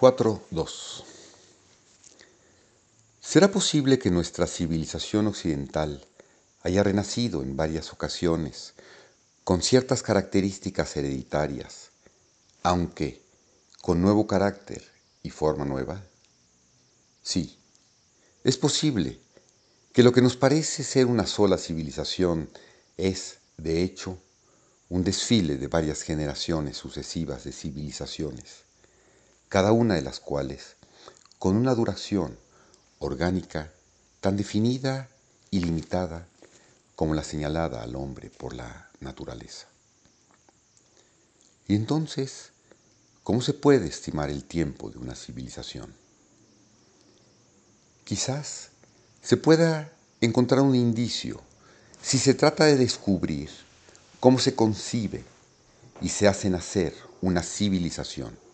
4.2 0.00 1.04
¿Será 3.20 3.52
posible 3.52 3.98
que 3.98 4.10
nuestra 4.10 4.46
civilización 4.46 5.26
occidental 5.26 6.06
haya 6.62 6.82
renacido 6.82 7.42
en 7.42 7.54
varias 7.54 7.92
ocasiones 7.92 8.72
con 9.44 9.60
ciertas 9.60 10.02
características 10.02 10.96
hereditarias, 10.96 11.90
aunque 12.62 13.20
con 13.82 14.00
nuevo 14.00 14.26
carácter 14.26 14.82
y 15.22 15.28
forma 15.28 15.66
nueva? 15.66 16.02
Sí, 17.22 17.58
es 18.42 18.56
posible 18.56 19.20
que 19.92 20.02
lo 20.02 20.12
que 20.12 20.22
nos 20.22 20.34
parece 20.34 20.82
ser 20.82 21.04
una 21.04 21.26
sola 21.26 21.58
civilización 21.58 22.48
es, 22.96 23.36
de 23.58 23.82
hecho, 23.82 24.16
un 24.88 25.04
desfile 25.04 25.58
de 25.58 25.66
varias 25.66 26.00
generaciones 26.00 26.78
sucesivas 26.78 27.44
de 27.44 27.52
civilizaciones, 27.52 28.69
cada 29.50 29.72
una 29.72 29.96
de 29.96 30.02
las 30.02 30.20
cuales 30.20 30.76
con 31.40 31.56
una 31.56 31.74
duración 31.74 32.38
orgánica 33.00 33.72
tan 34.20 34.36
definida 34.36 35.10
y 35.50 35.58
limitada 35.58 36.28
como 36.94 37.14
la 37.14 37.24
señalada 37.24 37.82
al 37.82 37.96
hombre 37.96 38.30
por 38.30 38.54
la 38.54 38.88
naturaleza. 39.00 39.66
Y 41.66 41.74
entonces, 41.74 42.52
¿cómo 43.24 43.42
se 43.42 43.52
puede 43.52 43.88
estimar 43.88 44.30
el 44.30 44.44
tiempo 44.44 44.88
de 44.88 44.98
una 44.98 45.16
civilización? 45.16 45.92
Quizás 48.04 48.68
se 49.20 49.36
pueda 49.36 49.92
encontrar 50.20 50.60
un 50.60 50.76
indicio 50.76 51.40
si 52.00 52.18
se 52.18 52.34
trata 52.34 52.66
de 52.66 52.76
descubrir 52.76 53.50
cómo 54.20 54.38
se 54.38 54.54
concibe 54.54 55.24
y 56.00 56.10
se 56.10 56.28
hace 56.28 56.48
nacer 56.50 56.94
una 57.20 57.42
civilización. 57.42 58.49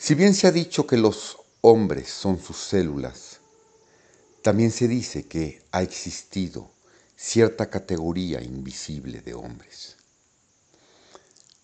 Si 0.00 0.14
bien 0.14 0.32
se 0.32 0.46
ha 0.46 0.52
dicho 0.52 0.86
que 0.86 0.96
los 0.96 1.38
hombres 1.60 2.08
son 2.08 2.40
sus 2.40 2.56
células, 2.56 3.40
también 4.42 4.70
se 4.70 4.86
dice 4.86 5.26
que 5.26 5.60
ha 5.72 5.82
existido 5.82 6.70
cierta 7.16 7.68
categoría 7.68 8.40
invisible 8.40 9.20
de 9.22 9.34
hombres. 9.34 9.96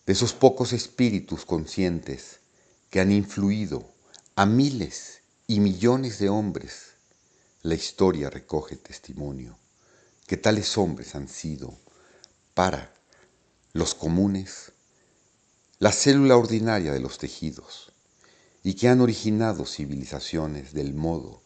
De 0.04 0.14
esos 0.14 0.32
pocos 0.32 0.72
espíritus 0.72 1.44
conscientes 1.44 2.40
que 2.90 2.98
han 2.98 3.12
influido 3.12 3.88
a 4.34 4.46
miles 4.46 5.20
y 5.46 5.60
millones 5.60 6.18
de 6.18 6.28
hombres, 6.28 6.94
la 7.62 7.76
historia 7.76 8.30
recoge 8.30 8.74
testimonio 8.74 9.56
que 10.26 10.36
tales 10.36 10.76
hombres 10.76 11.14
han 11.14 11.28
sido 11.28 11.78
para 12.52 12.92
los 13.72 13.94
comunes 13.94 14.72
la 15.78 15.92
célula 15.92 16.36
ordinaria 16.36 16.92
de 16.92 17.00
los 17.00 17.18
tejidos 17.18 17.93
y 18.64 18.74
que 18.74 18.88
han 18.88 19.02
originado 19.02 19.66
civilizaciones 19.66 20.72
del 20.72 20.94
modo 20.94 21.42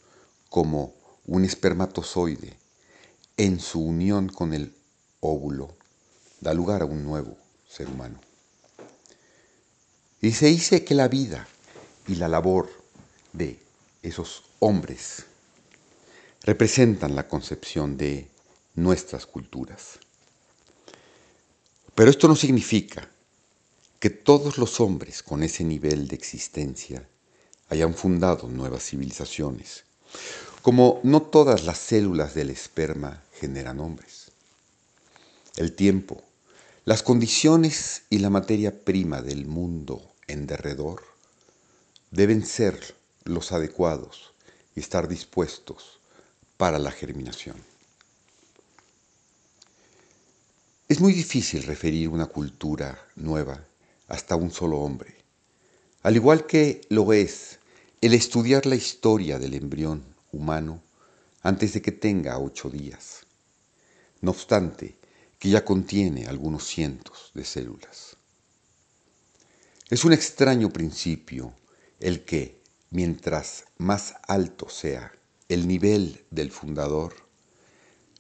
como 0.49 0.95
un 1.27 1.45
espermatozoide 1.45 2.57
en 3.37 3.61
su 3.61 3.81
unión 3.81 4.29
con 4.29 4.55
el 4.55 4.73
óvulo 5.21 5.77
da 6.41 6.55
lugar 6.55 6.83
a 6.83 6.85
un 6.87 7.03
nuevo 7.05 7.37
ser 7.69 7.89
humano. 7.89 8.21
Y 10.23 10.33
se 10.33 10.47
dice 10.47 10.85
que 10.85 10.95
la 10.95 11.09
vida 11.09 11.47
y 12.07 12.15
la 12.15 12.29
labor 12.29 12.71
de 13.33 13.61
esos 14.03 14.45
hombres 14.61 15.25
representan 16.43 17.17
la 17.17 17.27
concepción 17.27 17.97
de 17.97 18.29
nuestras 18.75 19.27
culturas. 19.27 19.99
Pero 21.97 22.11
esto 22.11 22.29
no 22.29 22.37
significa 22.37 23.09
que 23.99 24.11
todos 24.11 24.59
los 24.59 24.81
hombres 24.81 25.23
con 25.23 25.43
ese 25.43 25.65
nivel 25.65 26.07
de 26.07 26.15
existencia 26.15 27.09
hayan 27.69 27.95
fundado 27.95 28.49
nuevas 28.49 28.85
civilizaciones, 28.85 29.85
como 30.63 31.01
no 31.03 31.23
todas 31.23 31.65
las 31.65 31.79
células 31.79 32.35
del 32.35 32.51
esperma 32.51 33.23
generan 33.33 33.81
hombres. 33.81 34.31
El 35.57 35.75
tiempo, 35.75 36.23
las 36.85 37.03
condiciones 37.03 38.03
y 38.09 38.19
la 38.19 38.31
materia 38.31 38.85
prima 38.85 39.21
del 39.21 39.47
mundo 39.47 40.03
en 40.29 40.47
derredor 40.47 41.03
deben 42.11 42.47
ser 42.47 42.95
los 43.25 43.53
adecuados 43.53 44.33
y 44.77 44.81
estar 44.81 45.09
dispuestos 45.09 45.99
para 46.57 46.79
la 46.79 46.93
germinación. 46.93 47.57
Es 50.89 51.01
muy 51.01 51.13
difícil 51.13 51.65
referir 51.65 52.09
una 52.09 52.27
cultura 52.27 53.07
nueva 53.17 53.63
hasta 54.09 54.35
un 54.37 54.51
solo 54.51 54.79
hombre, 54.79 55.17
al 56.03 56.17
igual 56.17 56.47
que 56.47 56.81
lo 56.89 57.13
es 57.13 57.61
el 58.01 58.15
estudiar 58.15 58.67
la 58.67 58.75
historia 58.75 59.39
del 59.39 59.55
embrión 59.55 60.15
humano 60.33 60.83
antes 61.43 61.73
de 61.75 61.83
que 61.83 61.93
tenga 61.93 62.39
ocho 62.39 62.71
días, 62.71 63.27
no 64.21 64.33
obstante 64.33 64.97
que 65.39 65.51
ya 65.51 65.65
contiene 65.65 66.27
algunos 66.27 66.67
cientos 66.67 67.31
de 67.35 67.45
células. 67.45 68.17
Es 69.89 70.05
un 70.05 70.13
extraño 70.13 70.71
principio 70.71 71.55
el 72.01 72.25
que, 72.25 72.61
mientras 72.91 73.65
más 73.79 74.15
alto 74.27 74.69
sea 74.69 75.13
el 75.49 75.67
nivel 75.67 76.25
del 76.31 76.51
fundador, 76.51 77.15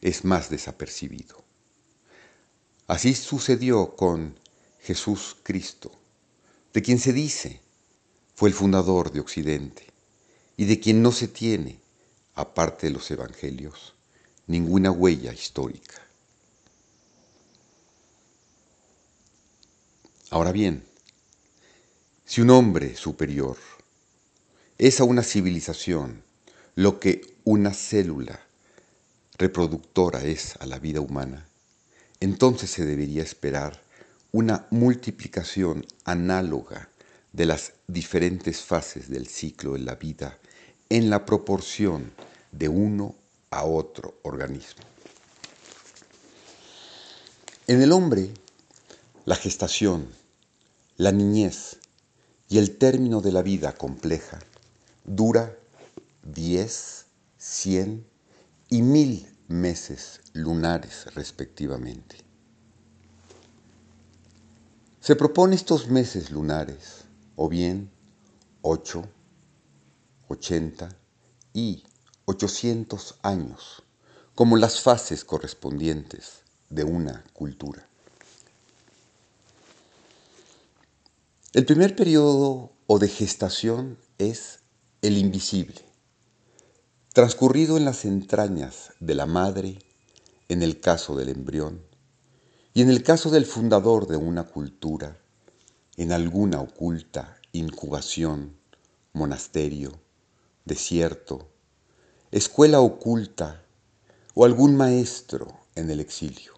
es 0.00 0.24
más 0.24 0.48
desapercibido. 0.48 1.44
Así 2.86 3.14
sucedió 3.14 3.96
con 3.96 4.38
Jesús 4.80 5.36
Cristo, 5.42 5.92
de 6.72 6.82
quien 6.82 6.98
se 6.98 7.12
dice 7.12 7.60
fue 8.34 8.48
el 8.48 8.54
fundador 8.54 9.12
de 9.12 9.20
Occidente 9.20 9.86
y 10.56 10.64
de 10.64 10.80
quien 10.80 11.02
no 11.02 11.12
se 11.12 11.28
tiene, 11.28 11.80
aparte 12.34 12.86
de 12.86 12.92
los 12.92 13.10
evangelios, 13.10 13.94
ninguna 14.46 14.90
huella 14.90 15.32
histórica. 15.32 16.02
Ahora 20.30 20.52
bien, 20.52 20.84
si 22.24 22.42
un 22.42 22.50
hombre 22.50 22.96
superior 22.96 23.56
es 24.76 25.00
a 25.00 25.04
una 25.04 25.22
civilización 25.22 26.22
lo 26.74 27.00
que 27.00 27.34
una 27.44 27.72
célula 27.72 28.40
reproductora 29.38 30.22
es 30.22 30.56
a 30.60 30.66
la 30.66 30.78
vida 30.78 31.00
humana, 31.00 31.48
entonces 32.20 32.70
se 32.70 32.84
debería 32.84 33.22
esperar 33.22 33.82
una 34.30 34.66
multiplicación 34.70 35.86
análoga 36.04 36.90
de 37.32 37.46
las 37.46 37.72
diferentes 37.86 38.60
fases 38.60 39.08
del 39.08 39.26
ciclo 39.26 39.72
de 39.72 39.78
la 39.80 39.94
vida 39.94 40.38
en 40.90 41.08
la 41.08 41.24
proporción 41.24 42.12
de 42.52 42.68
uno 42.68 43.14
a 43.50 43.64
otro 43.64 44.18
organismo. 44.22 44.84
En 47.66 47.82
el 47.82 47.92
hombre, 47.92 48.30
la 49.24 49.36
gestación, 49.36 50.08
la 50.96 51.12
niñez 51.12 51.78
y 52.48 52.58
el 52.58 52.76
término 52.76 53.20
de 53.20 53.32
la 53.32 53.42
vida 53.42 53.72
compleja 53.72 54.38
dura 55.04 55.56
10, 56.24 57.06
100 57.38 58.06
y 58.70 58.82
1000 58.82 59.36
meses 59.48 60.20
lunares 60.34 61.06
respectivamente. 61.14 62.27
Se 65.08 65.16
propone 65.16 65.56
estos 65.56 65.88
meses 65.88 66.30
lunares, 66.30 67.04
o 67.34 67.48
bien 67.48 67.90
8, 68.60 69.08
80 70.28 70.90
y 71.54 71.82
800 72.26 73.14
años, 73.22 73.82
como 74.34 74.58
las 74.58 74.82
fases 74.82 75.24
correspondientes 75.24 76.42
de 76.68 76.84
una 76.84 77.24
cultura. 77.32 77.88
El 81.54 81.64
primer 81.64 81.96
periodo 81.96 82.72
o 82.86 82.98
de 82.98 83.08
gestación 83.08 83.96
es 84.18 84.58
el 85.00 85.16
invisible, 85.16 85.86
transcurrido 87.14 87.78
en 87.78 87.86
las 87.86 88.04
entrañas 88.04 88.92
de 89.00 89.14
la 89.14 89.24
madre, 89.24 89.78
en 90.50 90.62
el 90.62 90.80
caso 90.80 91.16
del 91.16 91.30
embrión, 91.30 91.87
y 92.74 92.82
en 92.82 92.90
el 92.90 93.02
caso 93.02 93.30
del 93.30 93.46
fundador 93.46 94.06
de 94.06 94.16
una 94.16 94.44
cultura, 94.44 95.18
en 95.96 96.12
alguna 96.12 96.60
oculta 96.60 97.40
incubación, 97.52 98.56
monasterio, 99.12 100.00
desierto, 100.64 101.48
escuela 102.30 102.80
oculta 102.80 103.64
o 104.34 104.44
algún 104.44 104.76
maestro 104.76 105.48
en 105.74 105.90
el 105.90 106.00
exilio. 106.00 106.54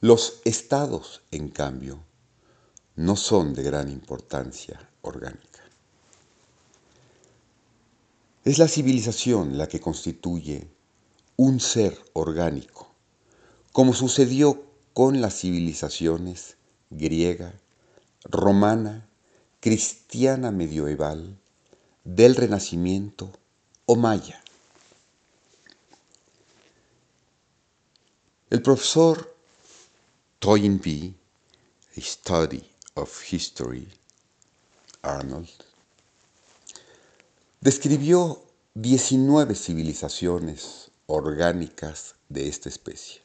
Los 0.00 0.40
estados, 0.44 1.22
en 1.30 1.48
cambio, 1.48 2.04
no 2.96 3.16
son 3.16 3.54
de 3.54 3.62
gran 3.62 3.90
importancia 3.90 4.90
orgánica. 5.02 5.62
Es 8.44 8.58
la 8.58 8.68
civilización 8.68 9.56
la 9.56 9.66
que 9.66 9.80
constituye 9.80 10.68
un 11.36 11.58
ser 11.58 11.98
orgánico, 12.12 12.83
como 13.74 13.92
sucedió 13.92 14.62
con 14.92 15.20
las 15.20 15.40
civilizaciones 15.40 16.56
griega, 16.90 17.52
romana, 18.22 19.04
cristiana 19.58 20.52
medieval, 20.52 21.36
del 22.04 22.36
Renacimiento 22.36 23.32
o 23.86 23.96
maya. 23.96 24.40
El 28.48 28.62
profesor 28.62 29.34
Toynbee, 30.38 31.12
A 31.96 32.00
Study 32.00 32.64
of 32.94 33.32
History, 33.32 33.88
Arnold, 35.02 35.50
describió 37.60 38.40
19 38.74 39.56
civilizaciones 39.56 40.92
orgánicas 41.06 42.14
de 42.28 42.46
esta 42.46 42.68
especie, 42.68 43.23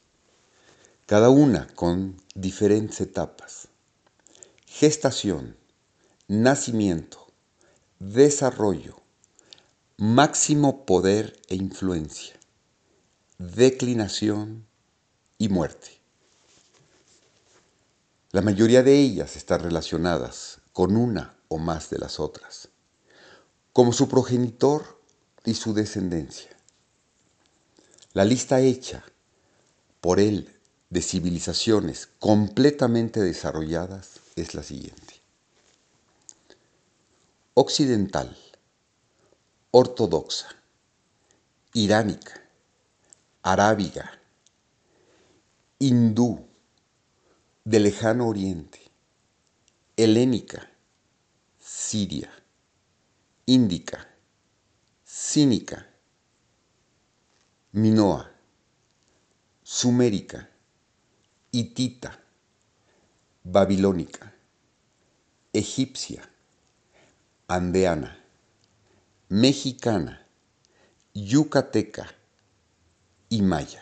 cada 1.10 1.32
una 1.32 1.66
con 1.74 2.22
diferentes 2.36 3.02
etapas. 3.02 3.70
Gestación, 4.68 5.58
nacimiento, 6.28 7.34
desarrollo, 7.98 9.02
máximo 9.98 10.86
poder 10.86 11.36
e 11.48 11.56
influencia, 11.56 12.40
declinación 13.40 14.68
y 15.40 15.50
muerte. 15.50 16.00
La 18.30 18.44
mayoría 18.44 18.84
de 18.84 19.00
ellas 19.00 19.36
están 19.36 19.62
relacionadas 19.62 20.62
con 20.74 20.96
una 20.96 21.40
o 21.48 21.58
más 21.58 21.90
de 21.90 21.98
las 21.98 22.20
otras, 22.20 22.70
como 23.74 23.94
su 23.94 24.08
progenitor 24.10 25.02
y 25.44 25.56
su 25.56 25.74
descendencia. 25.74 26.56
La 28.14 28.26
lista 28.26 28.60
hecha 28.60 29.04
por 30.02 30.20
él 30.20 30.59
de 30.90 31.02
civilizaciones 31.02 32.10
completamente 32.20 33.22
desarrolladas 33.22 34.20
es 34.36 34.56
la 34.56 34.64
siguiente. 34.64 35.22
Occidental, 37.54 38.36
ortodoxa, 39.72 40.48
iránica, 41.74 42.42
arábiga, 43.44 44.20
hindú, 45.78 46.48
de 47.66 47.80
lejano 47.80 48.28
oriente, 48.28 48.80
helénica, 49.96 50.72
siria, 51.60 52.32
índica, 53.46 54.10
cínica, 55.06 55.88
minoa, 57.74 58.32
sumérica, 59.62 60.50
hitita, 61.52 62.20
babilónica, 63.44 64.34
egipcia, 65.52 66.30
andeana, 67.48 68.24
mexicana, 69.30 70.28
yucateca 71.14 72.14
y 73.30 73.42
maya. 73.42 73.82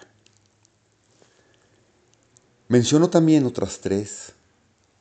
Mencionó 2.70 3.10
también 3.10 3.46
otras 3.46 3.80
tres 3.80 4.34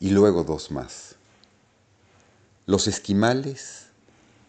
y 0.00 0.10
luego 0.10 0.42
dos 0.42 0.70
más. 0.70 1.14
Los 2.66 2.88
esquimales, 2.88 3.86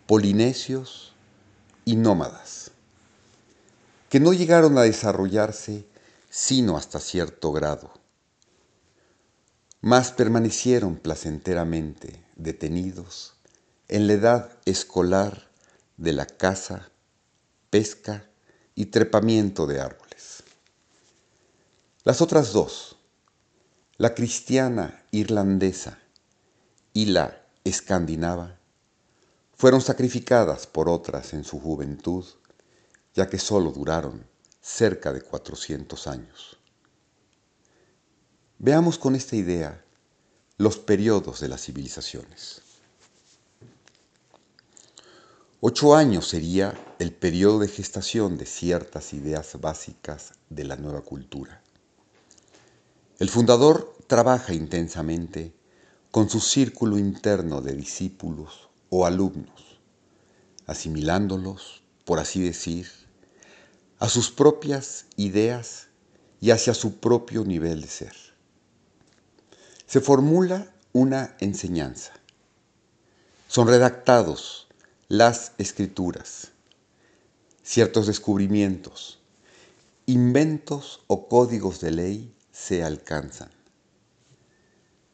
polinesios 0.07 1.13
y 1.85 1.95
nómadas, 1.95 2.71
que 4.09 4.19
no 4.19 4.33
llegaron 4.33 4.77
a 4.77 4.83
desarrollarse 4.83 5.85
sino 6.29 6.77
hasta 6.77 6.99
cierto 6.99 7.51
grado, 7.51 7.91
mas 9.81 10.11
permanecieron 10.11 10.97
placenteramente 10.97 12.23
detenidos 12.35 13.35
en 13.87 14.07
la 14.07 14.13
edad 14.13 14.57
escolar 14.65 15.49
de 15.97 16.13
la 16.13 16.25
caza, 16.25 16.89
pesca 17.69 18.29
y 18.75 18.87
trepamiento 18.87 19.65
de 19.67 19.79
árboles. 19.79 20.43
Las 22.03 22.21
otras 22.21 22.53
dos, 22.53 22.97
la 23.97 24.13
cristiana 24.13 25.03
irlandesa 25.11 25.99
y 26.93 27.07
la 27.07 27.43
escandinava 27.63 28.59
fueron 29.55 29.81
sacrificadas 29.81 30.67
por 30.67 30.87
otras 30.87 31.33
en 31.33 31.43
su 31.43 31.59
juventud, 31.59 32.23
ya 33.15 33.27
que 33.27 33.39
sólo 33.39 33.71
duraron 33.71 34.25
cerca 34.61 35.11
de 35.11 35.21
400 35.21 36.07
años. 36.07 36.57
Veamos 38.59 38.97
con 38.97 39.13
esta 39.13 39.35
idea 39.35 39.83
los 40.57 40.79
periodos 40.79 41.41
de 41.41 41.47
las 41.47 41.61
civilizaciones. 41.61 42.63
Ocho 45.59 45.95
años 45.95 46.27
sería 46.27 46.73
el 46.97 47.13
periodo 47.13 47.59
de 47.59 47.67
gestación 47.67 48.35
de 48.35 48.47
ciertas 48.47 49.13
ideas 49.13 49.61
básicas 49.61 50.33
de 50.49 50.63
la 50.63 50.75
nueva 50.75 51.01
cultura. 51.01 51.61
El 53.19 53.29
fundador 53.29 53.95
trabaja 54.07 54.55
intensamente 54.55 55.53
con 56.09 56.27
su 56.27 56.39
círculo 56.39 56.97
interno 56.97 57.61
de 57.61 57.73
discípulos 57.73 58.69
o 58.89 59.05
alumnos, 59.05 59.79
asimilándolos, 60.65 61.83
por 62.05 62.17
así 62.17 62.41
decir, 62.41 62.89
a 63.99 64.09
sus 64.09 64.31
propias 64.31 65.05
ideas 65.15 65.89
y 66.41 66.49
hacia 66.49 66.73
su 66.73 66.95
propio 66.95 67.45
nivel 67.45 67.81
de 67.81 67.87
ser. 67.87 68.26
Se 69.87 70.01
formula 70.01 70.73
una 70.91 71.37
enseñanza. 71.39 72.11
Son 73.47 73.69
redactados 73.69 74.67
las 75.07 75.53
escrituras, 75.57 76.51
ciertos 77.63 78.05
descubrimientos, 78.05 79.19
inventos 80.05 81.05
o 81.07 81.29
códigos 81.29 81.79
de 81.79 81.91
ley 81.91 82.35
se 82.51 82.83
alcanzan. 82.83 83.49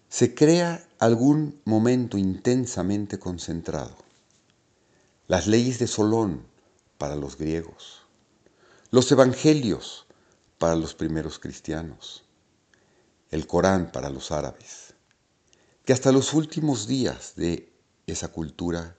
Se 0.09 0.33
crea 0.33 0.83
algún 0.97 1.61
momento 1.65 2.17
intensamente 2.17 3.19
concentrado. 3.19 3.95
Las 5.27 5.45
leyes 5.45 5.77
de 5.77 5.85
Solón 5.85 6.47
para 6.97 7.15
los 7.15 7.37
griegos. 7.37 8.07
Los 8.89 9.11
evangelios 9.11 10.07
para 10.57 10.75
los 10.75 10.95
primeros 10.95 11.37
cristianos. 11.37 12.23
El 13.33 13.47
Corán 13.47 13.91
para 13.91 14.11
los 14.11 14.31
árabes. 14.31 14.93
Que 15.85 15.91
hasta 15.91 16.11
los 16.11 16.35
últimos 16.35 16.85
días 16.85 17.33
de 17.35 17.73
esa 18.05 18.27
cultura 18.27 18.95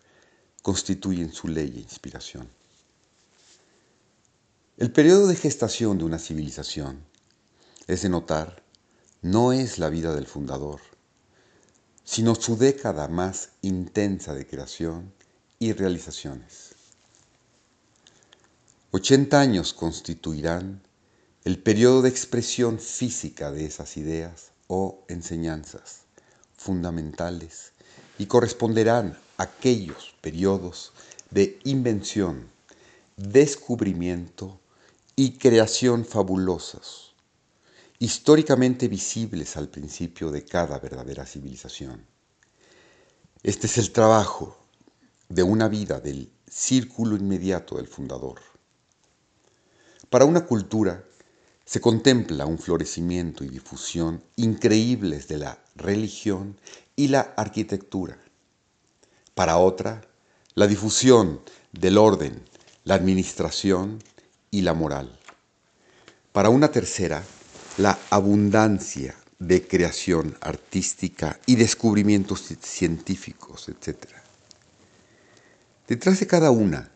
constituyen 0.61 1.33
su 1.33 1.47
ley 1.47 1.73
e 1.76 1.81
inspiración. 1.81 2.49
El 4.76 4.91
periodo 4.91 5.29
de 5.29 5.37
gestación 5.37 5.99
de 5.99 6.05
una 6.05 6.19
civilización 6.19 7.05
es 7.87 8.03
de 8.03 8.09
notar, 8.09 8.64
no 9.23 9.53
es 9.53 9.79
la 9.79 9.88
vida 9.88 10.12
del 10.12 10.26
fundador, 10.26 10.81
sino 12.03 12.35
su 12.35 12.57
década 12.57 13.07
más 13.07 13.50
intensa 13.62 14.35
de 14.35 14.49
creación 14.49 15.14
y 15.61 15.75
realizaciones. 15.75 16.75
80 18.91 19.41
años 19.41 19.73
constituirán 19.73 20.83
el 21.45 21.59
periodo 21.59 22.01
de 22.01 22.09
expresión 22.09 22.79
física 22.79 23.51
de 23.51 23.67
esas 23.67 23.99
ideas 23.99 24.53
o 24.67 25.05
enseñanzas 25.09 26.01
fundamentales 26.57 27.73
y 28.19 28.27
corresponderán 28.27 29.19
a 29.37 29.43
aquellos 29.43 30.15
periodos 30.23 30.93
de 31.31 31.59
invención, 31.65 32.49
descubrimiento 33.17 34.59
y 35.17 35.33
creación 35.33 36.07
fabulosos 36.07 37.15
históricamente 37.99 38.89
visibles 38.89 39.57
al 39.57 39.69
principio 39.69 40.31
de 40.31 40.45
cada 40.45 40.79
verdadera 40.79 41.27
civilización. 41.27 42.05
Este 43.43 43.67
es 43.67 43.79
el 43.79 43.93
trabajo 43.93 44.57
de 45.29 45.43
una 45.43 45.69
vida 45.69 46.01
del 46.01 46.31
círculo 46.49 47.17
inmediato 47.17 47.77
del 47.77 47.87
fundador. 47.87 48.41
Para 50.11 50.25
una 50.25 50.45
cultura 50.45 51.05
se 51.75 51.81
contempla 51.81 52.47
un 52.47 52.61
florecimiento 52.61 53.43
y 53.43 53.49
difusión 53.49 54.23
increíbles 54.37 55.26
de 55.26 55.38
la 55.38 55.59
religión 55.75 56.57
y 56.95 57.09
la 57.09 57.35
arquitectura. 57.37 58.16
Para 59.35 59.57
otra, 59.57 60.00
la 60.54 60.69
difusión 60.69 61.40
del 61.73 61.99
orden, 61.99 62.40
la 62.85 62.95
administración 62.95 64.00
y 64.52 64.61
la 64.61 64.73
moral. 64.73 65.19
Para 66.31 66.49
una 66.49 66.71
tercera, 66.71 67.25
la 67.78 67.99
abundancia 68.09 69.16
de 69.40 69.66
creación 69.66 70.37
artística 70.43 71.40
y 71.45 71.57
descubrimientos 71.57 72.52
científicos, 72.62 73.69
etc. 73.69 74.11
Detrás 75.88 76.21
de 76.21 76.28
cada 76.28 76.52
una 76.52 76.93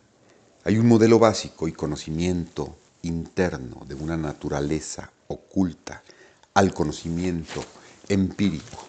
hay 0.62 0.78
un 0.78 0.86
modelo 0.86 1.18
básico 1.18 1.66
y 1.66 1.72
conocimiento 1.72 2.77
interno 3.02 3.84
de 3.86 3.94
una 3.94 4.16
naturaleza 4.16 5.12
oculta 5.28 6.02
al 6.54 6.74
conocimiento 6.74 7.64
empírico. 8.08 8.84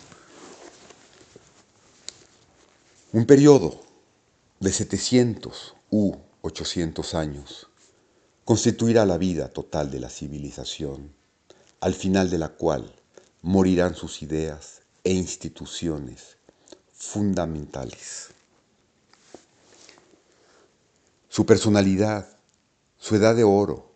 Un 3.12 3.26
periodo 3.26 3.82
de 4.60 4.72
700 4.72 5.76
u 5.92 6.16
800 6.42 7.14
años 7.16 7.68
constituirá 8.46 9.06
la 9.06 9.18
vida 9.18 9.50
total 9.50 9.92
de 9.92 10.00
la 10.00 10.10
civilización, 10.10 11.14
al 11.82 11.94
final 11.94 12.30
de 12.30 12.38
la 12.38 12.50
cual 12.50 12.94
morirán 13.42 13.96
sus 13.96 14.22
ideas 14.22 14.82
e 15.04 15.14
instituciones 15.14 16.38
fundamentales. 16.94 18.30
Su 21.30 21.46
personalidad, 21.46 22.28
su 22.98 23.16
edad 23.16 23.36
de 23.36 23.44
oro, 23.44 23.89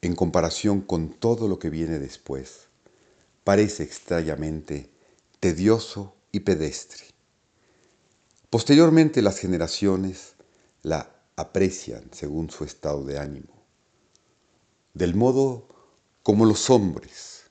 en 0.00 0.14
comparación 0.14 0.80
con 0.80 1.10
todo 1.10 1.48
lo 1.48 1.58
que 1.58 1.70
viene 1.70 1.98
después, 1.98 2.68
parece 3.44 3.82
extrañamente 3.82 4.90
tedioso 5.40 6.14
y 6.32 6.40
pedestre. 6.40 7.04
Posteriormente 8.50 9.22
las 9.22 9.38
generaciones 9.38 10.34
la 10.82 11.10
aprecian 11.36 12.10
según 12.12 12.50
su 12.50 12.64
estado 12.64 13.04
de 13.04 13.18
ánimo, 13.18 13.62
del 14.94 15.14
modo 15.14 15.66
como 16.22 16.44
los 16.44 16.70
hombres 16.70 17.44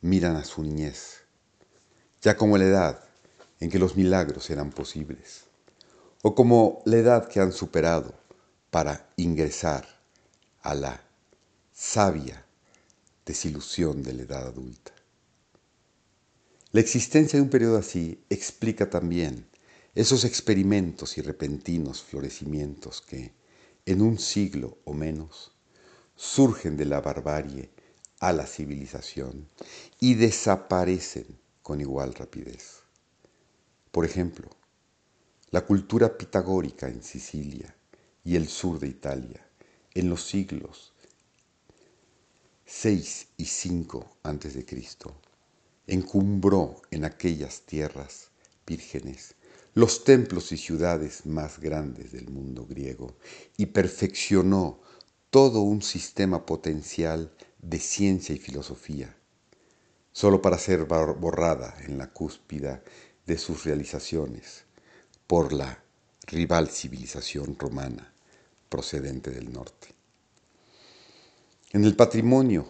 miran 0.00 0.36
a 0.36 0.44
su 0.44 0.62
niñez, 0.62 1.20
ya 2.20 2.36
como 2.36 2.58
la 2.58 2.64
edad 2.64 3.04
en 3.60 3.70
que 3.70 3.78
los 3.78 3.96
milagros 3.96 4.50
eran 4.50 4.70
posibles, 4.70 5.44
o 6.22 6.34
como 6.34 6.82
la 6.84 6.96
edad 6.96 7.28
que 7.28 7.40
han 7.40 7.52
superado 7.52 8.14
para 8.70 9.08
ingresar 9.16 9.86
a 10.62 10.74
la 10.74 11.03
sabia 11.76 12.46
desilusión 13.26 14.04
de 14.04 14.12
la 14.12 14.22
edad 14.22 14.46
adulta. 14.46 14.92
La 16.70 16.80
existencia 16.80 17.36
de 17.36 17.42
un 17.42 17.50
periodo 17.50 17.78
así 17.78 18.22
explica 18.30 18.88
también 18.88 19.48
esos 19.96 20.24
experimentos 20.24 21.18
y 21.18 21.20
repentinos 21.20 22.00
florecimientos 22.00 23.02
que, 23.02 23.32
en 23.86 24.02
un 24.02 24.20
siglo 24.20 24.78
o 24.84 24.94
menos, 24.94 25.50
surgen 26.14 26.76
de 26.76 26.84
la 26.84 27.00
barbarie 27.00 27.70
a 28.20 28.32
la 28.32 28.46
civilización 28.46 29.48
y 29.98 30.14
desaparecen 30.14 31.26
con 31.60 31.80
igual 31.80 32.14
rapidez. 32.14 32.82
Por 33.90 34.04
ejemplo, 34.04 34.48
la 35.50 35.66
cultura 35.66 36.16
pitagórica 36.16 36.86
en 36.86 37.02
Sicilia 37.02 37.74
y 38.22 38.36
el 38.36 38.46
sur 38.46 38.78
de 38.78 38.86
Italia 38.86 39.44
en 39.92 40.08
los 40.08 40.24
siglos 40.24 40.93
6 42.66 43.28
y 43.36 43.44
5 43.44 44.16
a.C. 44.22 44.66
encumbró 45.86 46.80
en 46.90 47.04
aquellas 47.04 47.60
tierras 47.60 48.30
vírgenes 48.66 49.34
los 49.74 50.04
templos 50.04 50.50
y 50.50 50.56
ciudades 50.56 51.26
más 51.26 51.60
grandes 51.60 52.12
del 52.12 52.30
mundo 52.30 52.64
griego 52.66 53.16
y 53.58 53.66
perfeccionó 53.66 54.80
todo 55.28 55.60
un 55.60 55.82
sistema 55.82 56.46
potencial 56.46 57.30
de 57.58 57.78
ciencia 57.80 58.34
y 58.34 58.38
filosofía, 58.38 59.14
solo 60.12 60.40
para 60.40 60.58
ser 60.58 60.84
borrada 60.84 61.76
en 61.86 61.98
la 61.98 62.12
cúspida 62.12 62.82
de 63.26 63.36
sus 63.36 63.64
realizaciones 63.64 64.64
por 65.26 65.52
la 65.52 65.84
rival 66.26 66.68
civilización 66.70 67.58
romana 67.58 68.14
procedente 68.70 69.30
del 69.30 69.52
norte. 69.52 70.03
En 71.74 71.84
el 71.84 71.96
patrimonio 71.96 72.68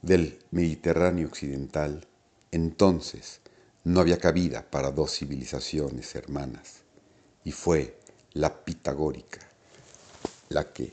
del 0.00 0.38
Mediterráneo 0.52 1.26
occidental, 1.26 2.06
entonces, 2.52 3.40
no 3.82 3.98
había 3.98 4.18
cabida 4.18 4.70
para 4.70 4.92
dos 4.92 5.18
civilizaciones 5.18 6.14
hermanas 6.14 6.82
y 7.42 7.50
fue 7.50 7.98
la 8.32 8.64
pitagórica 8.64 9.40
la 10.48 10.72
que 10.72 10.92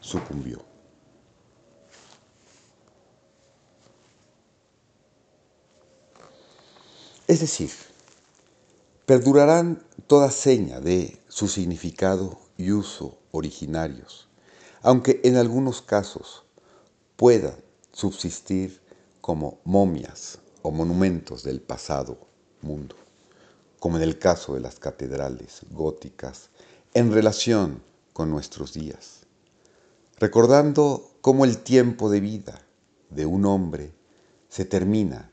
sucumbió. 0.00 0.64
Es 7.28 7.38
decir, 7.38 7.70
perdurarán 9.06 9.84
toda 10.08 10.32
seña 10.32 10.80
de 10.80 11.20
su 11.28 11.46
significado 11.46 12.40
y 12.56 12.72
uso 12.72 13.16
originarios, 13.30 14.26
aunque 14.82 15.20
en 15.22 15.36
algunos 15.36 15.82
casos 15.82 16.46
puedan 17.18 17.56
subsistir 17.90 18.80
como 19.20 19.58
momias 19.64 20.38
o 20.62 20.70
monumentos 20.70 21.42
del 21.42 21.60
pasado 21.60 22.16
mundo, 22.62 22.94
como 23.80 23.96
en 23.96 24.04
el 24.04 24.20
caso 24.20 24.54
de 24.54 24.60
las 24.60 24.78
catedrales 24.78 25.62
góticas 25.72 26.50
en 26.94 27.12
relación 27.12 27.82
con 28.12 28.30
nuestros 28.30 28.72
días, 28.72 29.26
recordando 30.18 31.10
cómo 31.20 31.44
el 31.44 31.58
tiempo 31.58 32.08
de 32.08 32.20
vida 32.20 32.62
de 33.10 33.26
un 33.26 33.46
hombre 33.46 33.92
se 34.48 34.64
termina 34.64 35.32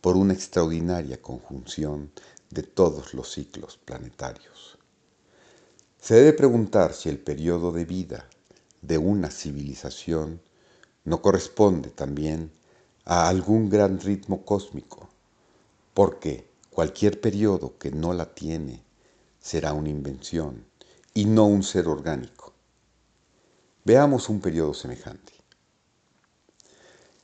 por 0.00 0.16
una 0.16 0.32
extraordinaria 0.32 1.20
conjunción 1.20 2.12
de 2.48 2.62
todos 2.62 3.12
los 3.12 3.30
ciclos 3.30 3.76
planetarios. 3.76 4.78
Se 6.00 6.14
debe 6.14 6.32
preguntar 6.32 6.94
si 6.94 7.10
el 7.10 7.18
periodo 7.18 7.72
de 7.72 7.84
vida 7.84 8.26
de 8.80 8.96
una 8.96 9.30
civilización 9.30 10.40
no 11.06 11.22
corresponde 11.22 11.88
también 11.88 12.50
a 13.04 13.28
algún 13.28 13.70
gran 13.70 14.00
ritmo 14.00 14.44
cósmico, 14.44 15.08
porque 15.94 16.50
cualquier 16.70 17.20
periodo 17.20 17.78
que 17.78 17.92
no 17.92 18.12
la 18.12 18.34
tiene 18.34 18.82
será 19.40 19.72
una 19.72 19.88
invención 19.88 20.66
y 21.14 21.24
no 21.24 21.46
un 21.46 21.62
ser 21.62 21.86
orgánico. 21.86 22.52
Veamos 23.84 24.28
un 24.28 24.40
periodo 24.40 24.74
semejante. 24.74 25.32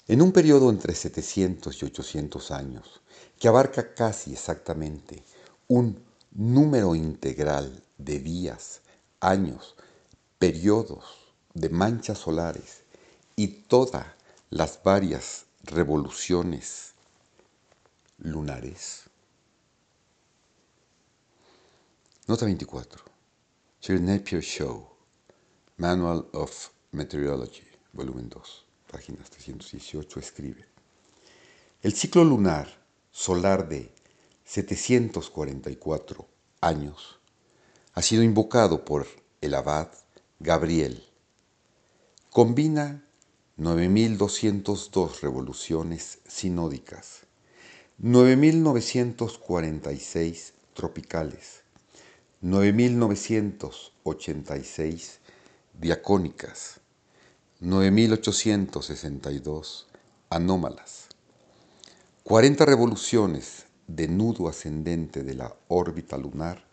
En 0.07 0.23
un 0.23 0.31
periodo 0.31 0.71
entre 0.71 0.95
700 0.95 1.83
y 1.83 1.87
800 1.87 2.51
años, 2.53 3.01
que 3.39 3.49
abarca 3.49 3.95
casi 3.95 4.33
exactamente 4.33 5.25
un 5.67 6.05
número 6.31 6.95
integral 6.95 7.83
de 7.99 8.21
días, 8.21 8.83
años, 9.21 9.75
periodos 10.39 11.35
de 11.55 11.69
manchas 11.69 12.19
solares 12.19 12.82
y 13.37 13.49
todas 13.49 14.07
las 14.51 14.83
varias 14.83 15.47
revoluciones 15.65 16.93
lunares. 18.19 19.05
Nota 22.27 22.45
24. 22.45 23.03
Sir 23.81 24.01
Napier 24.01 24.43
Show, 24.43 24.89
Manual 25.77 26.29
of 26.33 26.71
Meteorology, 26.93 27.67
volumen 27.93 28.29
2, 28.29 28.67
páginas 28.91 29.29
318, 29.31 30.21
escribe. 30.21 30.67
El 31.83 31.93
ciclo 31.95 32.23
lunar 32.23 32.69
solar 33.11 33.69
de 33.69 33.93
744 34.45 36.29
años 36.61 37.19
ha 37.95 38.03
sido 38.03 38.23
invocado 38.23 38.85
por 38.85 39.07
el 39.41 39.55
abad 39.55 39.89
Gabriel. 40.39 41.05
Combina 42.31 43.05
9.202 43.63 45.21
revoluciones 45.21 46.19
sinódicas, 46.27 47.21
9.946 48.03 50.53
tropicales, 50.75 51.63
9.986 52.43 55.19
diacónicas, 55.81 56.81
9.862 57.61 59.85
anómalas, 60.29 61.07
40 62.25 62.65
revoluciones 62.65 63.67
de 63.87 64.09
nudo 64.09 64.49
ascendente 64.49 65.23
de 65.23 65.35
la 65.35 65.55
órbita 65.69 66.19
lunar 66.19 66.65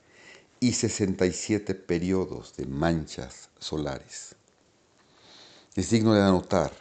y 0.60 0.74
67 0.74 1.76
periodos 1.76 2.58
de 2.58 2.66
manchas 2.66 3.50
solares. 3.60 4.39
Es 5.76 5.92
digno 5.92 6.16
de 6.16 6.22
anotar 6.22 6.72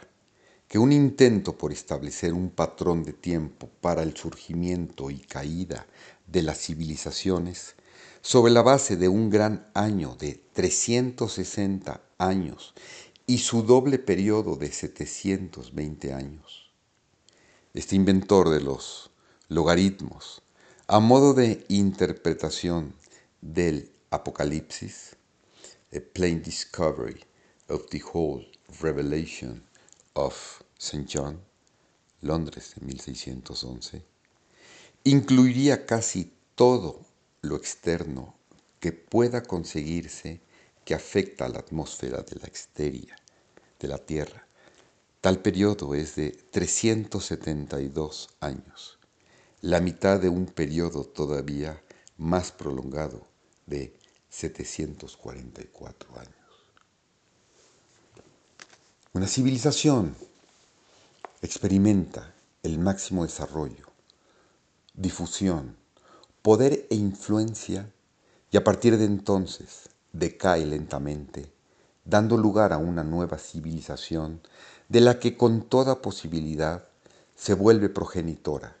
que 0.67 0.79
un 0.79 0.91
intento 0.91 1.57
por 1.57 1.71
establecer 1.71 2.33
un 2.33 2.49
patrón 2.49 3.03
de 3.03 3.13
tiempo 3.13 3.69
para 3.81 4.01
el 4.01 4.17
surgimiento 4.17 5.11
y 5.11 5.19
caída 5.19 5.85
de 6.25 6.41
las 6.41 6.59
civilizaciones 6.59 7.75
sobre 8.21 8.51
la 8.51 8.63
base 8.63 8.97
de 8.97 9.07
un 9.07 9.29
gran 9.29 9.69
año 9.75 10.15
de 10.15 10.41
360 10.53 12.01
años 12.17 12.73
y 13.27 13.37
su 13.37 13.61
doble 13.61 13.99
periodo 13.99 14.55
de 14.55 14.71
720 14.71 16.13
años. 16.13 16.71
Este 17.75 17.95
inventor 17.95 18.49
de 18.49 18.61
los 18.61 19.11
logaritmos, 19.49 20.41
a 20.87 20.99
modo 20.99 21.35
de 21.35 21.63
interpretación 21.67 22.95
del 23.41 23.91
Apocalipsis, 24.09 25.15
a 25.95 25.99
plain 26.13 26.41
discovery 26.41 27.23
of 27.67 27.87
the 27.89 28.01
whole 28.01 28.48
Revelation 28.81 29.63
of 30.13 30.61
St. 30.77 31.05
John, 31.07 31.39
Londres 32.21 32.75
de 32.75 32.85
1611, 32.85 34.03
incluiría 35.03 35.85
casi 35.85 36.31
todo 36.55 37.05
lo 37.41 37.55
externo 37.55 38.35
que 38.79 38.91
pueda 38.91 39.43
conseguirse 39.43 40.41
que 40.85 40.93
afecta 40.93 41.45
a 41.45 41.49
la 41.49 41.59
atmósfera 41.59 42.21
de 42.21 42.35
la 42.37 42.47
exteria 42.47 43.15
de 43.79 43.87
la 43.87 43.97
Tierra. 43.97 44.47
Tal 45.21 45.41
periodo 45.41 45.93
es 45.95 46.15
de 46.15 46.31
372 46.31 48.29
años, 48.39 48.97
la 49.61 49.81
mitad 49.81 50.19
de 50.19 50.29
un 50.29 50.45
periodo 50.45 51.03
todavía 51.03 51.81
más 52.17 52.51
prolongado 52.51 53.27
de 53.65 53.93
744 54.29 56.19
años. 56.19 56.38
Una 59.11 59.25
civilización 59.25 60.15
experimenta 61.41 62.31
el 62.61 62.77
máximo 62.77 63.23
desarrollo, 63.23 63.87
difusión, 64.93 65.75
poder 66.43 66.85
e 66.91 66.95
influencia 66.95 67.91
y 68.51 68.57
a 68.57 68.63
partir 68.63 68.99
de 68.99 69.05
entonces 69.05 69.89
decae 70.13 70.63
lentamente, 70.67 71.51
dando 72.05 72.37
lugar 72.37 72.71
a 72.71 72.77
una 72.77 73.03
nueva 73.03 73.39
civilización 73.39 74.41
de 74.89 75.01
la 75.01 75.17
que 75.17 75.35
con 75.35 75.63
toda 75.63 76.03
posibilidad 76.03 76.87
se 77.35 77.55
vuelve 77.55 77.89
progenitora. 77.89 78.77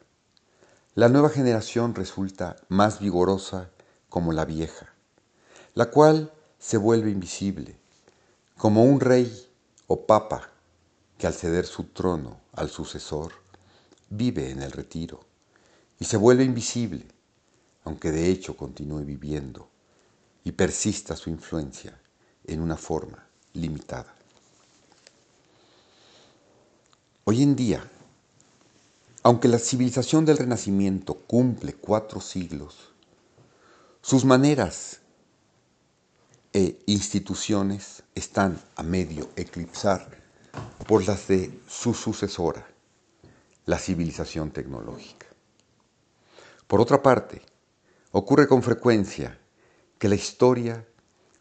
La 0.93 1.09
nueva 1.09 1.29
generación 1.29 1.95
resulta 1.95 2.55
más 2.67 2.99
vigorosa 2.99 3.71
como 4.09 4.31
la 4.31 4.45
vieja, 4.45 4.93
la 5.73 5.89
cual 5.89 6.31
se 6.59 6.77
vuelve 6.77 7.09
invisible, 7.09 7.77
como 8.55 8.83
un 8.83 8.99
rey 8.99 9.48
o 9.89 10.05
papa 10.05 10.51
que 11.17 11.25
al 11.25 11.33
ceder 11.33 11.65
su 11.65 11.85
trono 11.85 12.39
al 12.53 12.69
sucesor, 12.69 13.33
vive 14.09 14.51
en 14.51 14.61
el 14.61 14.71
retiro 14.71 15.19
y 15.99 16.05
se 16.05 16.15
vuelve 16.15 16.43
invisible, 16.43 17.05
aunque 17.83 18.11
de 18.11 18.29
hecho 18.29 18.55
continúe 18.55 18.99
viviendo 18.99 19.67
y 20.43 20.51
persista 20.51 21.15
su 21.15 21.29
influencia 21.29 21.99
en 22.45 22.61
una 22.61 22.77
forma 22.77 23.27
limitada. 23.53 24.13
Hoy 27.23 27.41
en 27.41 27.55
día, 27.55 27.83
aunque 29.23 29.47
la 29.47 29.59
civilización 29.59 30.23
del 30.23 30.37
Renacimiento 30.37 31.15
cumple 31.15 31.73
cuatro 31.73 32.21
siglos, 32.21 32.93
sus 34.01 34.23
maneras 34.23 34.99
e 36.51 36.79
instituciones 36.87 38.03
están 38.15 38.59
a 38.75 38.83
medio 38.83 39.29
eclipsar 39.35 40.09
por 40.87 41.05
las 41.07 41.27
de 41.27 41.59
su 41.67 41.93
sucesora, 41.93 42.67
la 43.65 43.77
civilización 43.77 44.49
tecnológica. 44.51 45.27
Por 46.65 46.81
otra 46.81 47.03
parte, 47.03 47.41
ocurre 48.11 48.47
con 48.47 48.63
frecuencia 48.63 49.39
que 49.99 50.09
la 50.09 50.15
historia 50.15 50.85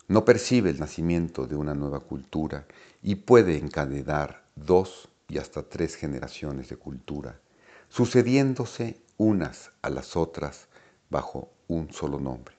no 0.08 0.24
percibe 0.24 0.70
el 0.70 0.78
nacimiento 0.78 1.46
de 1.46 1.56
una 1.56 1.74
nueva 1.74 2.00
cultura 2.00 2.66
y 3.02 3.14
puede 3.14 3.56
encadenar 3.56 4.44
dos 4.56 5.08
y 5.28 5.38
hasta 5.38 5.62
tres 5.62 5.94
generaciones 5.94 6.68
de 6.68 6.76
cultura, 6.76 7.40
sucediéndose 7.88 9.00
unas 9.16 9.70
a 9.80 9.88
las 9.88 10.16
otras 10.16 10.68
bajo 11.08 11.50
un 11.66 11.92
solo 11.92 12.20
nombre. 12.20 12.57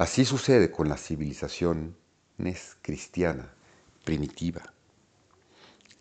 Así 0.00 0.24
sucede 0.24 0.70
con 0.70 0.88
la 0.88 0.96
civilización 0.96 1.94
cristiana 2.80 3.52
primitiva. 4.02 4.62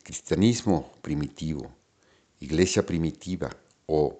Cristianismo 0.01 0.93
primitivo, 1.01 1.69
iglesia 2.39 2.85
primitiva 2.85 3.49
o 3.87 4.17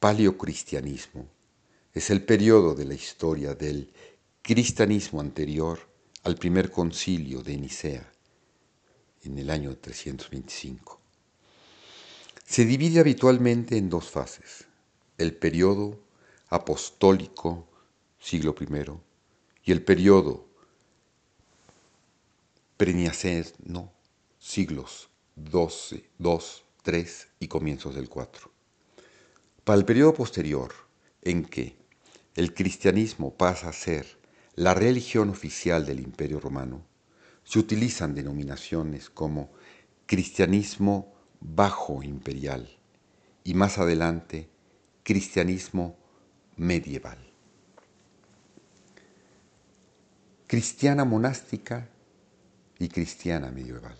paleocristianismo 0.00 1.28
es 1.92 2.08
el 2.08 2.24
periodo 2.24 2.74
de 2.74 2.86
la 2.86 2.94
historia 2.94 3.54
del 3.54 3.92
cristianismo 4.40 5.20
anterior 5.20 5.78
al 6.22 6.36
primer 6.36 6.70
concilio 6.70 7.42
de 7.42 7.58
Nicea 7.58 8.10
en 9.24 9.38
el 9.38 9.50
año 9.50 9.76
325. 9.76 10.98
Se 12.46 12.64
divide 12.64 13.00
habitualmente 13.00 13.76
en 13.76 13.90
dos 13.90 14.08
fases, 14.08 14.64
el 15.18 15.36
periodo 15.36 16.00
apostólico 16.48 17.68
siglo 18.18 18.54
I 18.58 18.66
y 19.64 19.72
el 19.72 19.82
periodo 19.82 20.46
no 23.64 23.92
siglos 24.38 25.08
XII, 25.36 26.04
II, 26.18 26.38
III 26.86 27.06
y 27.40 27.48
comienzos 27.48 27.94
del 27.94 28.04
IV. 28.04 28.50
Para 29.64 29.78
el 29.78 29.84
periodo 29.84 30.14
posterior, 30.14 30.72
en 31.22 31.44
que 31.44 31.76
el 32.34 32.54
cristianismo 32.54 33.34
pasa 33.34 33.70
a 33.70 33.72
ser 33.72 34.18
la 34.54 34.74
religión 34.74 35.30
oficial 35.30 35.84
del 35.84 36.00
Imperio 36.00 36.38
Romano, 36.38 36.86
se 37.44 37.58
utilizan 37.58 38.14
denominaciones 38.14 39.10
como 39.10 39.50
cristianismo 40.06 41.14
bajo 41.40 42.02
imperial 42.02 42.68
y 43.44 43.54
más 43.54 43.78
adelante 43.78 44.48
cristianismo 45.02 45.96
medieval. 46.56 47.25
Cristiana 50.46 51.04
monástica 51.04 51.88
y 52.78 52.88
cristiana 52.88 53.50
medieval, 53.50 53.96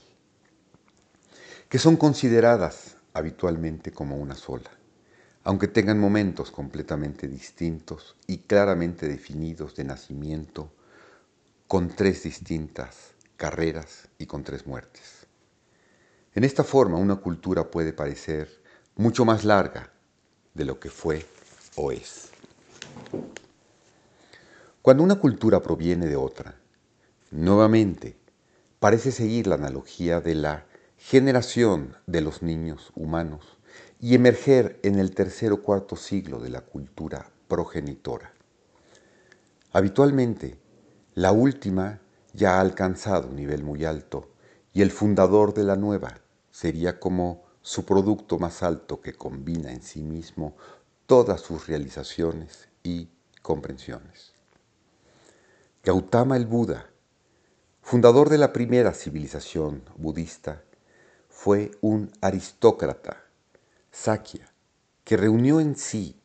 que 1.68 1.78
son 1.78 1.96
consideradas 1.96 2.96
habitualmente 3.12 3.92
como 3.92 4.16
una 4.16 4.34
sola 4.34 4.70
aunque 5.46 5.68
tengan 5.68 6.00
momentos 6.00 6.50
completamente 6.50 7.28
distintos 7.28 8.16
y 8.26 8.38
claramente 8.38 9.06
definidos 9.06 9.76
de 9.76 9.84
nacimiento, 9.84 10.72
con 11.68 11.90
tres 11.90 12.24
distintas 12.24 13.12
carreras 13.36 14.08
y 14.18 14.26
con 14.26 14.42
tres 14.42 14.66
muertes. 14.66 15.28
En 16.34 16.42
esta 16.42 16.64
forma 16.64 16.98
una 16.98 17.14
cultura 17.14 17.70
puede 17.70 17.92
parecer 17.92 18.60
mucho 18.96 19.24
más 19.24 19.44
larga 19.44 19.92
de 20.52 20.64
lo 20.64 20.80
que 20.80 20.90
fue 20.90 21.24
o 21.76 21.92
es. 21.92 22.30
Cuando 24.86 25.02
una 25.02 25.16
cultura 25.16 25.64
proviene 25.64 26.06
de 26.06 26.14
otra, 26.14 26.60
nuevamente 27.32 28.16
parece 28.78 29.10
seguir 29.10 29.48
la 29.48 29.56
analogía 29.56 30.20
de 30.20 30.36
la 30.36 30.64
generación 30.96 31.96
de 32.06 32.20
los 32.20 32.40
niños 32.40 32.92
humanos 32.94 33.58
y 34.00 34.14
emerger 34.14 34.78
en 34.84 35.00
el 35.00 35.12
tercer 35.12 35.50
o 35.50 35.60
cuarto 35.60 35.96
siglo 35.96 36.38
de 36.38 36.50
la 36.50 36.60
cultura 36.60 37.32
progenitora. 37.48 38.32
Habitualmente, 39.72 40.56
la 41.14 41.32
última 41.32 42.00
ya 42.32 42.58
ha 42.58 42.60
alcanzado 42.60 43.30
un 43.30 43.34
nivel 43.34 43.64
muy 43.64 43.84
alto 43.84 44.30
y 44.72 44.82
el 44.82 44.92
fundador 44.92 45.52
de 45.52 45.64
la 45.64 45.74
nueva 45.74 46.14
sería 46.52 47.00
como 47.00 47.42
su 47.60 47.84
producto 47.84 48.38
más 48.38 48.62
alto 48.62 49.00
que 49.00 49.14
combina 49.14 49.72
en 49.72 49.82
sí 49.82 50.04
mismo 50.04 50.56
todas 51.06 51.40
sus 51.40 51.66
realizaciones 51.66 52.68
y 52.84 53.08
comprensiones. 53.42 54.35
Gautama 55.86 56.36
el 56.36 56.46
Buda, 56.46 56.90
fundador 57.80 58.28
de 58.28 58.38
la 58.38 58.52
primera 58.52 58.92
civilización 58.92 59.84
budista, 59.96 60.64
fue 61.28 61.70
un 61.80 62.10
aristócrata 62.20 63.22
Sakya, 63.92 64.52
que 65.04 65.16
reunió 65.16 65.60
en 65.60 65.76
sí, 65.76 66.20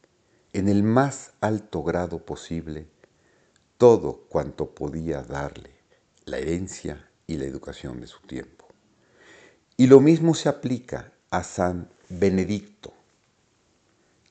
en 0.51 0.67
el 0.67 0.81
más 0.81 1.33
alto 1.41 1.83
grado 1.83 2.25
posible, 2.25 2.87
todo 3.77 4.25
cuanto 4.29 4.73
podía 4.73 5.21
darle 5.21 5.75
la 6.25 6.39
herencia 6.39 7.07
y 7.27 7.37
la 7.37 7.45
educación 7.45 8.01
de 8.01 8.07
su 8.07 8.19
tiempo. 8.21 8.65
Y 9.77 9.85
lo 9.85 9.99
mismo 9.99 10.33
se 10.33 10.49
aplica 10.49 11.13
a 11.29 11.43
San 11.43 11.87
Benedicto, 12.09 12.93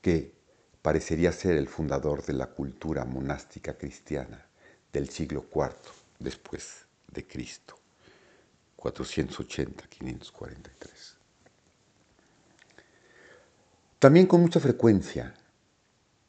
que 0.03 0.35
parecería 0.83 1.31
ser 1.31 1.57
el 1.57 1.69
fundador 1.69 2.25
de 2.25 2.33
la 2.33 2.49
cultura 2.49 3.05
monástica 3.05 3.79
cristiana 3.79 4.50
del 4.93 5.09
siglo 5.09 5.47
IV 5.55 5.73
después 6.19 6.87
de 7.09 7.27
Cristo, 7.27 7.77
480-543. 8.77 11.17
También 13.99 14.27
con 14.27 14.41
mucha 14.41 14.61
frecuencia, 14.61 15.35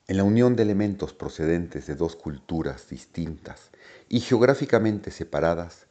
en 0.07 0.17
la 0.17 0.23
unión 0.23 0.55
de 0.55 0.63
elementos 0.63 1.13
procedentes 1.13 1.85
de 1.87 1.95
dos 1.95 2.15
culturas 2.17 2.89
distintas 2.89 3.69
y 4.09 4.19
geográficamente 4.19 5.11
separadas, 5.11 5.87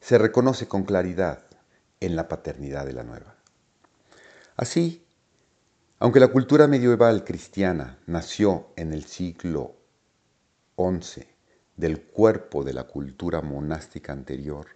se 0.00 0.18
reconoce 0.18 0.66
con 0.66 0.82
claridad 0.82 1.44
en 2.00 2.16
la 2.16 2.26
paternidad 2.26 2.86
de 2.86 2.94
la 2.94 3.04
nueva. 3.04 3.36
Así, 4.56 5.04
aunque 6.00 6.18
la 6.18 6.28
cultura 6.28 6.66
medieval 6.66 7.22
cristiana 7.24 7.98
nació 8.06 8.72
en 8.76 8.92
el 8.92 9.04
siglo 9.04 9.76
XI 10.76 11.26
del 11.80 12.02
cuerpo 12.02 12.62
de 12.62 12.74
la 12.74 12.84
cultura 12.84 13.40
monástica 13.40 14.12
anterior, 14.12 14.66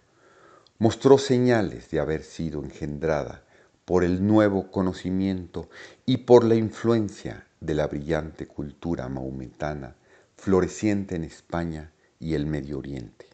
mostró 0.79 1.19
señales 1.19 1.91
de 1.91 1.99
haber 1.99 2.23
sido 2.23 2.63
engendrada 2.63 3.43
por 3.85 4.03
el 4.03 4.25
nuevo 4.25 4.71
conocimiento 4.71 5.69
y 6.07 6.17
por 6.17 6.43
la 6.43 6.55
influencia 6.55 7.45
de 7.61 7.75
la 7.75 7.85
brillante 7.85 8.47
cultura 8.47 9.07
maometana 9.07 9.95
floreciente 10.35 11.15
en 11.15 11.23
España 11.23 11.91
y 12.19 12.33
el 12.33 12.47
Medio 12.47 12.79
Oriente. 12.79 13.27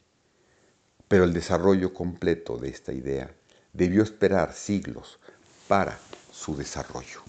Pero 1.08 1.24
el 1.24 1.32
desarrollo 1.32 1.94
completo 1.94 2.58
de 2.58 2.68
esta 2.68 2.92
idea 2.92 3.34
debió 3.72 4.04
esperar 4.04 4.52
siglos 4.54 5.18
para 5.70 5.98
su 6.30 6.58
desarrollo. 6.58 7.22